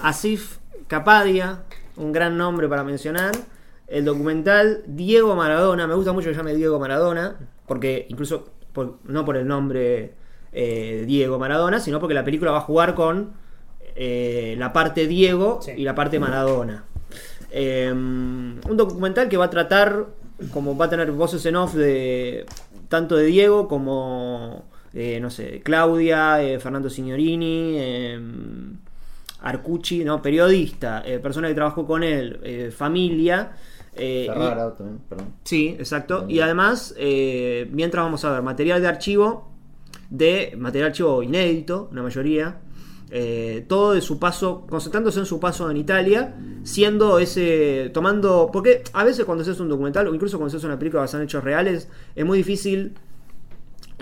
[0.00, 1.62] Asif Kapadia,
[1.96, 3.32] un gran nombre para mencionar.
[3.86, 9.24] El documental Diego Maradona, me gusta mucho que llame Diego Maradona, porque incluso por- no
[9.24, 10.14] por el nombre
[10.52, 13.32] eh, Diego Maradona, sino porque la película va a jugar con
[13.94, 15.72] eh, la parte Diego Sí.
[15.76, 16.84] y la parte Maradona.
[17.50, 20.06] Eh, un documental que va a tratar,
[20.52, 22.46] como va a tener voces en off de
[22.88, 24.64] tanto de Diego como,
[24.94, 28.20] eh, no sé, Claudia, Fernando Signorini, eh,
[29.42, 33.52] Arcucci, no, periodista, eh, persona que trabajó con él, eh, familia.
[33.94, 35.34] eh, Ferrara también, perdón.
[35.44, 36.26] Sí, exacto.
[36.28, 39.50] Y además, eh, mientras vamos a ver material de archivo,
[40.10, 42.60] de material de archivo inédito, una mayoría,
[43.68, 49.04] todo de su paso, concentrándose en su paso en Italia, siendo ese, tomando, porque a
[49.04, 51.88] veces cuando haces un documental, o incluso cuando haces una película basada en hechos reales,
[52.14, 52.94] es muy difícil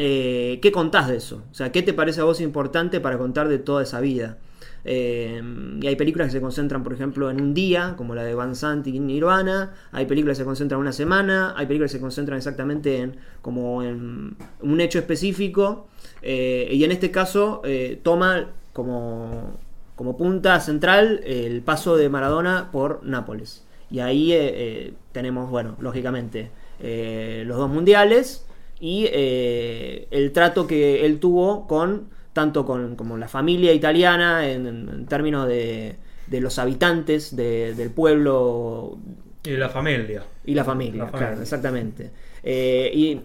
[0.03, 1.43] eh, ¿qué contás de eso?
[1.51, 4.39] O sea, ¿qué te parece a vos importante para contar de toda esa vida?
[4.85, 5.43] Eh,
[5.81, 8.55] y hay películas que se concentran, por ejemplo, en un día, como la de Van
[8.55, 9.75] Sant y Nirvana.
[9.93, 11.55] Hay películas que se concentran en una semana.
[11.57, 15.89] Hay películas que se concentran exactamente en como en un hecho específico.
[16.23, 19.59] Eh, y en este caso eh, toma como,
[19.97, 23.65] como punta central el paso de Maradona por Nápoles.
[23.91, 28.47] Y ahí tenemos, bueno, lógicamente, los dos mundiales
[28.79, 35.49] y el trato que él tuvo con tanto con como la familia italiana en, términos
[35.49, 38.99] de, de los habitantes de- del pueblo
[39.45, 40.23] Y la familia.
[40.45, 41.29] y la familia, La familia.
[41.29, 42.11] claro, exactamente.
[42.43, 43.21] Eh, y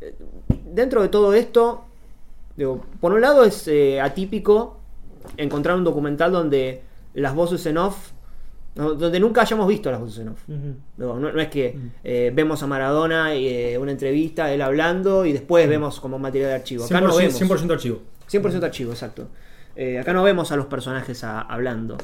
[0.00, 0.14] eh,
[0.72, 1.84] dentro de todo esto,
[2.56, 4.78] digo, por un lado es eh, atípico
[5.36, 6.82] encontrar un documental donde
[7.14, 8.10] las voces en off,
[8.74, 10.42] no- donde nunca hayamos visto las voces en off.
[10.96, 15.24] No, no- no es que eh, vemos a Maradona y eh, una entrevista, él hablando,
[15.24, 16.84] y después vemos como material de archivo.
[16.84, 17.40] Acá no 100%, vemos.
[17.40, 18.00] 100% archivo.
[18.30, 19.28] 100% archivo, exacto.
[19.76, 21.96] Eh, acá no vemos a los personajes a- hablando.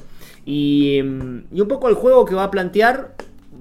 [0.45, 3.15] Y, mm, y un poco el juego que va a plantear,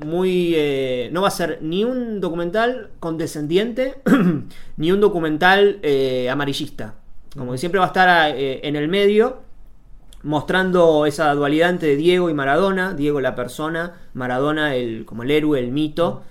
[0.06, 3.96] muy eh, no va a ser ni un documental condescendiente,
[4.78, 6.96] ni un documental eh, amarillista.
[7.36, 9.42] Como que siempre va a estar en el medio,
[10.24, 15.60] mostrando esa dualidad entre Diego y Maradona, Diego la persona, Maradona el, como el héroe,
[15.60, 16.24] el mito,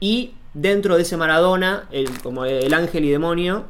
[0.00, 3.64] y dentro de ese Maradona, el, como el ángel y demonio,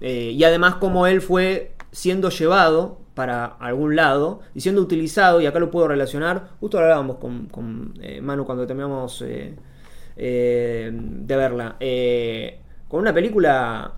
[0.00, 5.46] eh, y además como él fue siendo llevado para algún lado y siendo utilizado, y
[5.46, 9.54] acá lo puedo relacionar, justo lo hablábamos con, con eh, Manu cuando terminamos eh,
[10.16, 11.76] de verla,
[12.88, 13.92] con una película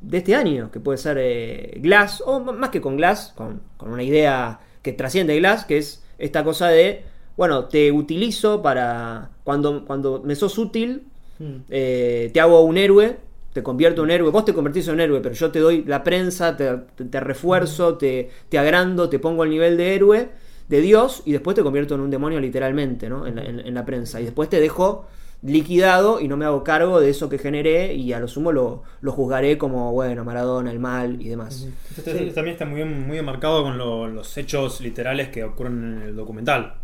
[0.00, 4.02] de este año, que puede ser Glass, o más que con Glass, con, con una
[4.02, 7.02] idea que trasciende Glass, que es esta cosa de,
[7.36, 11.04] bueno, te utilizo para, cuando, cuando me sos útil,
[11.38, 11.62] Mm.
[11.70, 13.16] eh, te hago un héroe,
[13.58, 15.82] te convierto en un héroe, vos te convertís en un héroe, pero yo te doy
[15.84, 20.28] la prensa, te, te- te refuerzo, te, te agrando, te pongo al nivel de héroe,
[20.68, 23.26] de Dios, y después te convierto en un demonio literalmente, ¿no?
[23.26, 24.20] En la, en- en la prensa.
[24.20, 25.06] Y después te dejo
[25.42, 28.82] liquidado y no me hago cargo de eso que generé y a lo sumo lo,
[29.00, 31.66] lo juzgaré como, bueno, Maradona, el mal y demás.
[31.96, 35.44] Esto, esto también está muy bien, muy bien marcado con lo- los hechos literales que
[35.44, 36.74] ocurren en el documental.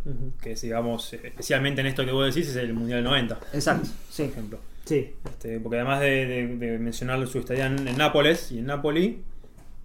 [0.41, 4.23] Que es, digamos, especialmente en esto que vos decís, es el Mundial 90, Exacto, sí.
[4.25, 4.59] por ejemplo.
[4.85, 5.13] Sí.
[5.25, 9.23] Este, porque además de, de- de mencionar su estadía en, en Nápoles y en Nápoli,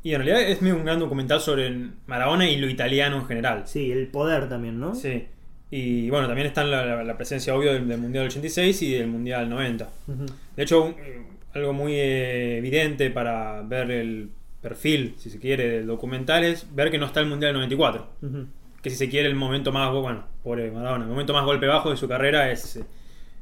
[0.03, 1.71] y en realidad es un gran documental sobre
[2.07, 3.63] Maradona y lo italiano en general.
[3.65, 4.95] Sí, el poder también, ¿no?
[4.95, 5.25] Sí.
[5.71, 9.07] Y bueno, también está la, la- la presencia obvio del, del Mundial 86 y del
[9.07, 9.89] Mundial 90.
[10.07, 10.25] Ujú.
[10.55, 11.21] De hecho, un- eh,
[11.53, 14.29] algo muy eh, evidente para ver el
[14.61, 18.07] perfil, si se quiere, del documental es ver que no está el Mundial 94.
[18.21, 18.47] Ujú.
[18.81, 21.89] Que si se quiere el momento más, bueno, pobre Maradona, el momento más golpe bajo
[21.91, 22.83] de su carrera es, eh,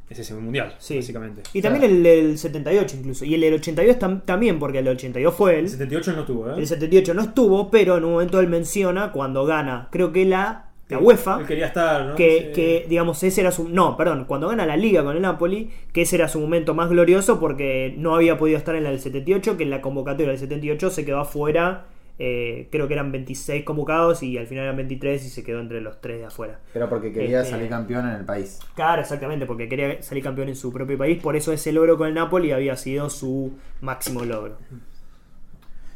[0.09, 0.95] es ese Mundial, Sí.
[0.97, 1.41] básicamente.
[1.53, 3.25] Y también el del 78 incluso.
[3.25, 5.65] Y el del 82 tam- también, porque el del 82 fue él.
[5.65, 6.53] El 78 no tuvo, ¿eh?
[6.57, 10.63] El 78 no estuvo, pero en un momento él menciona cuando gana, creo que la,
[10.89, 12.15] la UEFA, Él quería estar, ¿no?
[12.15, 12.53] que, Sí.
[12.53, 13.67] que, digamos ese era su...
[13.67, 16.89] No, perdón, cuando gana la liga con el Napoli, que ese era su momento más
[16.89, 20.39] glorioso porque no había podido estar en la del 78, que en la convocatoria del
[20.39, 21.87] 78 se quedó afuera,
[22.19, 25.81] eh, creo que eran 26 convocados y al final eran 23 y se quedó entre
[25.81, 26.59] los tres de afuera.
[26.73, 28.59] Pero porque quería Este- salir campeón en el país.
[28.75, 32.07] Claro, exactamente, porque quería salir campeón en su propio país, por eso ese logro con
[32.07, 34.57] el Napoli había sido su máximo logro.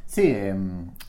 [0.05, 0.53] Sí, eh,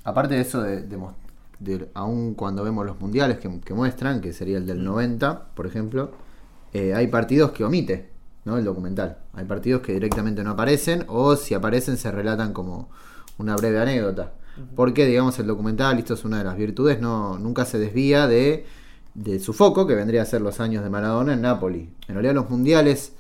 [0.04, 4.58] aparte de eso, de, de aún cuando vemos los mundiales que, que muestran, que sería
[4.58, 6.12] el del 90, por ejemplo,
[6.72, 8.08] eh, hay partidos que omite,
[8.44, 8.58] ¿no?
[8.58, 9.18] El documental.
[9.34, 12.90] Hay partidos que directamente no aparecen o si aparecen se relatan como
[13.38, 14.32] una breve anécdota.
[14.76, 18.66] Porque, digamos, el documental, esto es una de las virtudes, no, nunca se desvía de,
[19.14, 21.90] de su foco, que vendría a ser los años de Maradona en Nápoli.
[22.08, 23.12] En realidad los mundiales,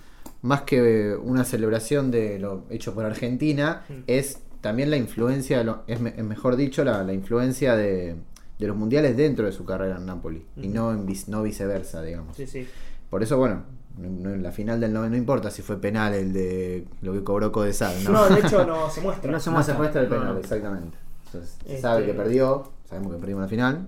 [0.42, 5.82] más que una celebración de lo hecho por Argentina, es también la influencia, de lo-
[5.86, 8.16] es, me- es mejor dicho, la, la influencia de,
[8.58, 12.02] de los mundiales dentro de su carrera en Napoli y no, en vice- no viceversa,
[12.02, 12.36] digamos.
[12.36, 12.68] Sí, sí.
[13.10, 13.62] Por eso, bueno,
[13.98, 17.12] no- no- en la final del 9 no importa si fue penal el de lo
[17.12, 18.10] que cobró Codesal, ¿no?
[18.12, 19.30] No, de hecho no se muestra.
[19.32, 19.74] No se No muestra.
[19.74, 20.40] se muestra el No, penal, no.
[20.40, 20.98] exactamente.
[21.34, 23.86] Entonces, Este- sabe que perdió, sabemos que perdimos la final.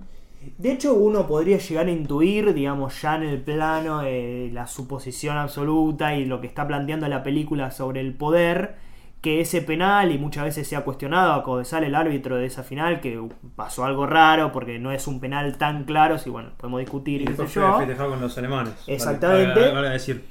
[0.59, 5.39] De hecho, uno podría llegar a intuir, digamos, ya en el plano de la suposición
[5.39, 8.75] absoluta y lo que está planteando la película sobre el poder,
[9.23, 12.63] que ese penal, y muchas veces se ha cuestionado a Codesal, el árbitro de esa
[12.63, 13.19] final, que
[13.57, 17.25] pasó algo raro porque no es un penal tan claro, si bueno, podemos discutir y
[17.25, 17.79] Y qué sé yo.
[17.79, 18.75] festejado con los alemanes.
[18.87, 19.59] Exactamente.
[19.61, 20.25] Vale, vale decir.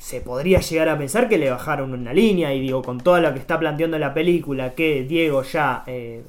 [0.00, 3.34] Se podría llegar a pensar que le bajaron una línea y digo, con todo lo
[3.34, 6.24] que está planteando la película, que Diego ya eh,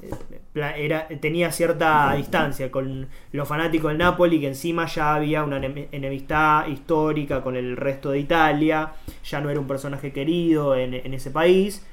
[0.54, 5.88] era, tenía cierta distancia con los fanáticos del Napoli, que encima ya había una enem-
[5.94, 8.92] enemistad histórica con el resto de Italia,
[9.24, 11.86] ya no era un personaje querido en, en ese país.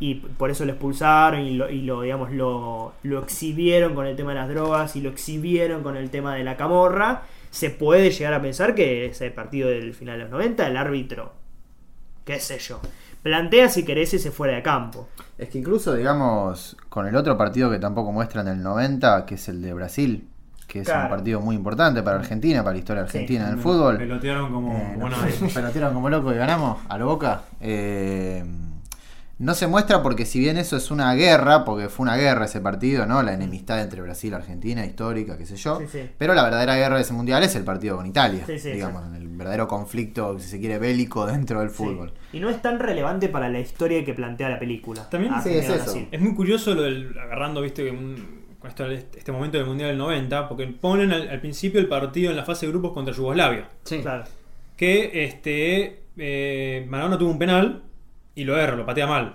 [0.00, 4.16] Y por eso lo expulsaron y, lo, y lo, digamos, lo, lo exhibieron con el
[4.16, 7.22] tema de las drogas y lo exhibieron con el tema de la camorra.
[7.52, 11.34] Se puede llegar a pensar que ese partido del final de los 90, el árbitro,
[12.24, 12.80] qué sé yo,
[13.22, 15.08] plantea si querés ese fuera de campo.
[15.36, 19.48] Es que incluso, digamos, con el otro partido que tampoco muestran el 90, que es
[19.50, 20.28] el de Brasil,
[20.66, 21.04] que es Claro.
[21.04, 23.18] un partido muy importante para Argentina, para la historia Sí.
[23.18, 23.98] argentina en el fútbol.
[23.98, 24.72] Pelotearon como.
[24.74, 25.16] Eh, bueno,
[25.52, 27.42] pelotearon como loco y ganamos a lo boca.
[27.60, 28.42] Eh,
[29.42, 32.60] no se muestra porque si bien eso es una guerra, porque fue una guerra ese
[32.60, 33.22] partido, ¿no?
[33.22, 35.78] La enemistad entre Brasil y Argentina, histórica, qué sé yo.
[35.80, 36.08] Sí, sí.
[36.16, 38.44] Pero la verdadera guerra de ese mundial es el partido con Italia.
[38.46, 42.12] Sí, sí, digamos, el verdadero conflicto, si se quiere, bélico dentro del fútbol.
[42.30, 42.36] Sí.
[42.38, 45.08] Y no es tan relevante para la historia que plantea la película.
[45.10, 45.98] También- Sí, es eso.
[46.10, 47.14] Es muy curioso lo del.
[47.18, 51.80] agarrando, viste, un- esto- este momento del Mundial del 90, porque ponen al, al principio
[51.80, 53.68] el partido en la fase de grupos contra Yugoslavia.
[53.84, 53.98] Sí.
[54.02, 54.24] Claro.
[54.76, 56.02] Que este.
[56.16, 57.82] Eh, Maradona tuvo un penal
[58.34, 59.34] y lo erra, lo patea mal.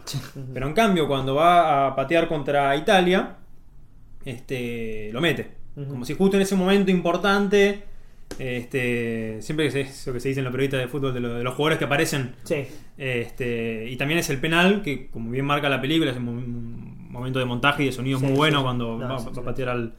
[0.54, 3.36] Pero en cambio, cuando va a patear contra Italia,
[4.26, 5.52] este lo mete.
[5.76, 7.84] Como si justo en ese momento importante.
[8.40, 11.34] Este, siempre que se, eso que se dice en los periodistas de fútbol de, lo-
[11.36, 12.68] de los jugadores que aparecen Sí.
[12.98, 16.32] este, y también es el penal, que como bien marca la película, es un, mo-
[16.34, 18.64] un momento de montaje y de sonido Sí, muy bueno sí.
[18.66, 19.94] cuando No, va, a patear al,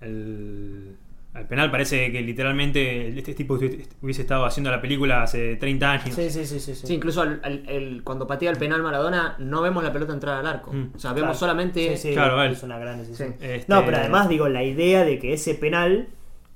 [0.00, 0.95] al,
[1.36, 1.70] al penal.
[1.70, 3.54] Parece que literalmente este tipo
[4.02, 6.14] hubiese estado haciendo la película hace 30 años.
[6.14, 6.86] Sí, sí, sí, sí, sí.
[6.86, 10.38] Sí, incluso al- al- el- cuando patea el penal Maradona, no vemos la pelota entrar
[10.38, 10.72] al arco.
[10.72, 10.92] Mm.
[10.94, 11.38] O sea, vemos Claro.
[11.38, 11.96] solamente.
[11.96, 12.52] Sí, sí, Claro, él.
[12.52, 13.34] es una gran decisión.
[13.38, 13.44] Sí.
[13.46, 16.08] Este- No, pero además digo, la idea de que ese penal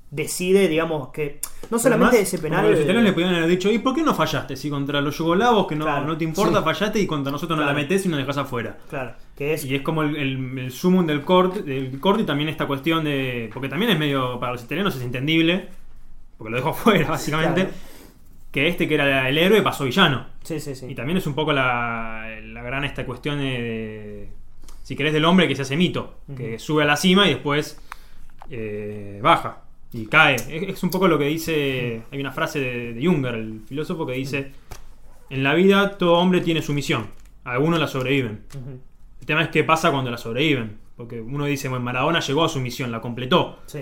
[0.09, 1.39] decide, digamos, que
[1.69, 2.69] no solamente Además, ese penal...
[2.69, 4.57] Los italianos le podían haber dicho, ¿y por qué no fallaste?
[4.57, 6.05] Si contra los yugoslavos, que no, Claro.
[6.05, 6.63] no te importa, Sí.
[6.65, 7.77] fallaste y contra nosotros no Claro.
[7.77, 8.77] la metés y nos dejás afuera.
[8.89, 9.65] Claro, que es...
[9.65, 13.03] Y es como el, el, el sumum del corte, del corte y también esta cuestión
[13.03, 13.49] de.
[13.51, 14.39] Porque también es medio.
[14.39, 15.67] Para los italianos es entendible.
[16.37, 17.61] Porque lo dejó afuera, básicamente.
[17.63, 17.77] Claro.
[18.51, 20.27] Que este que era el héroe pasó villano.
[20.43, 20.85] Sí, sí, sí.
[20.89, 24.29] Y también es un poco la, la gran esta cuestión de, de-
[24.83, 26.19] Si querés, del hombre que se hace mito.
[26.37, 27.81] Que sube a la cima y después
[28.51, 29.63] eh, baja.
[29.93, 30.35] Y cae.
[30.35, 32.03] Es, es un poco lo que dice.
[32.11, 34.51] Hay una frase de, de Junger, el filósofo, que dice:
[35.29, 37.07] En la vida todo hombre tiene su misión.
[37.43, 38.41] Algunos la sobreviven.
[38.55, 38.79] Ujú.
[39.21, 40.77] El tema es qué pasa cuando la sobreviven.
[40.97, 43.59] Porque uno dice, bueno, Maradona llegó a su misión, la completó.
[43.65, 43.79] Sí.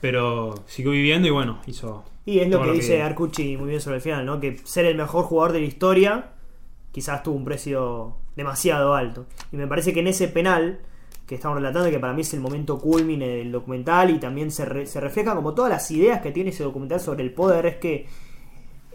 [0.00, 2.04] Pero siguió viviendo y bueno, hizo.
[2.24, 4.38] Y es lo que dice Arcucci muy bien sobre el final, ¿no?
[4.38, 6.30] Que ser el mejor jugador de la historia
[6.92, 9.26] quizás tuvo un precio demasiado alto.
[9.52, 10.80] Y me parece que en ese penal
[11.26, 14.64] que estamos relatando, que para mí es el momento culmine del documental y también se,
[14.64, 17.76] re- se refleja como todas las ideas que tiene ese documental sobre el poder, es
[17.76, 18.06] que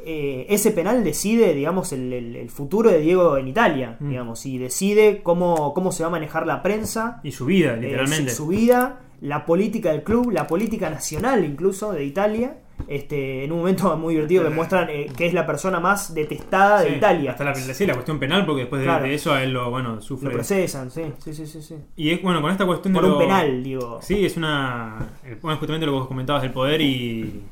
[0.05, 4.09] eh, ese penal decide, digamos, el, el- el futuro de Diego en Italia, Mm.
[4.09, 7.81] digamos, y decide cómo, cómo se va a manejar la prensa, Y su vida, eh,
[7.81, 8.31] literalmente.
[8.31, 12.57] su vida, la política del club, la política nacional incluso de Italia.
[12.87, 16.81] Este, en un momento muy divertido que muestran eh, que es la persona más detestada
[16.81, 17.31] de Italia.
[17.31, 19.05] Hasta la, sí, la cuestión penal, porque después de, Claro.
[19.05, 20.27] de eso a él lo, bueno, sufre.
[20.29, 21.61] Lo procesan, sí, sí, sí, sí.
[21.61, 21.75] sí.
[21.95, 23.07] Y es bueno, con esta cuestión Por de.
[23.09, 23.99] un lo- penal, digo.
[24.01, 24.97] Sí, es una.
[25.23, 27.43] eh, Bueno, justamente lo que vos comentabas del poder y.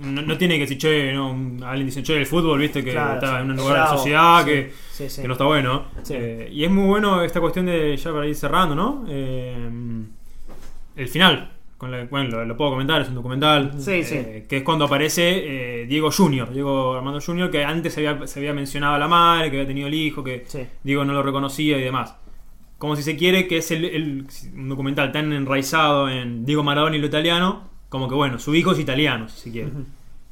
[0.00, 1.28] No, no tiene que decir, che, no,
[1.66, 4.44] alguien dice, che, el fútbol, viste, que Claro, está en un lugar de la sociedad
[4.44, 5.22] que, sí, sí.
[5.22, 5.84] que no está bueno.
[6.10, 9.04] Eh, y es muy bueno esta cuestión de, ya para ir cerrando, ¿no?
[9.08, 9.68] Eh,
[10.96, 11.52] el final.
[11.78, 13.72] Con la- bueno, lo, lo puedo comentar, es un documental.
[13.78, 14.14] Sí, sí.
[14.16, 18.26] eh, Que es cuando aparece eh, Diego Junior, Diego Armando Junior, que antes se había,
[18.26, 20.44] se había mencionado a la madre, que había tenido el hijo, que.
[20.82, 22.16] Diego no lo reconocía y demás.
[22.76, 26.96] Como si se quiere que es el, el- un documental tan enraizado en Diego Maradona
[26.96, 29.72] y lo italiano, como que bueno, su hijo es italiano, si se quiere.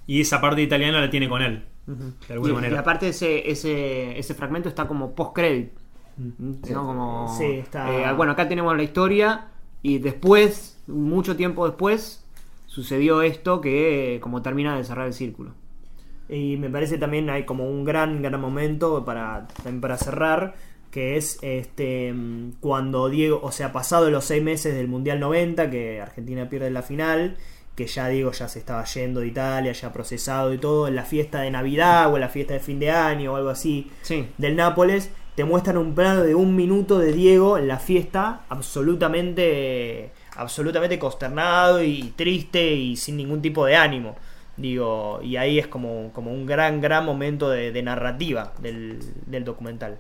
[0.06, 2.74] Y esa parte italiana la tiene con él, de alguna Y, manera.
[2.76, 5.72] y aparte ese, ese, ese fragmento está como post-credit.
[6.16, 6.86] ¿no?
[6.86, 9.48] Como, Sí, está- eh, bueno, acá tenemos la historia
[9.82, 12.24] y después, mucho tiempo después,
[12.66, 15.52] sucedió esto que como termina de cerrar el círculo.
[16.28, 20.54] Y me parece también hay como un gran, gran momento para, también para cerrar,
[20.90, 25.70] que es este mm, cuando Diego, o sea, pasado los seis meses del Mundial 90,
[25.70, 27.36] que Argentina pierde la final,
[27.74, 31.04] que ya Diego ya se estaba yendo de Italia, ya procesado y todo, en la
[31.04, 34.26] fiesta de Navidad o en la fiesta de fin de año o algo así Sí.
[34.38, 40.10] del Nápoles, te muestran un plano de un minuto de Diego en la fiesta absolutamente
[40.36, 44.16] absolutamente consternado y triste y sin ningún tipo de ánimo.
[44.56, 49.44] Digo, y ahí es como, como un gran, gran momento de, de narrativa del, del
[49.44, 49.98] documental.